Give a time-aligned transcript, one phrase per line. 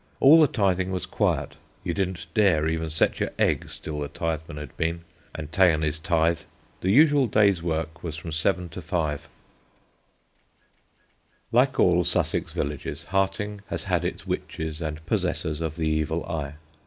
[0.19, 1.57] All the tithing was quiet.
[1.83, 5.01] You didn't dare even set your eggs till the Titheman had been
[5.35, 6.39] and ta'en his tithe.
[6.79, 9.29] The usual day's work was from 7 to 5." [Sidenote: A
[10.57, 10.71] SUSSEX
[11.61, 16.25] WITCH] Like all Sussex villages, Harting has had its witches and possessors of the evil
[16.25, 16.55] eye.